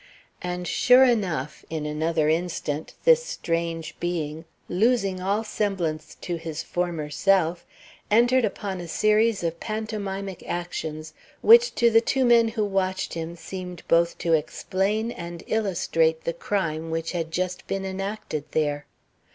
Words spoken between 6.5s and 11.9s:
former self, entered upon a series of pantomimic actions which